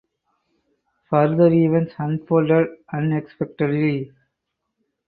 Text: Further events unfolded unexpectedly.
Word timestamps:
Further 1.11 1.45
events 1.53 1.93
unfolded 1.99 2.69
unexpectedly. 2.91 4.11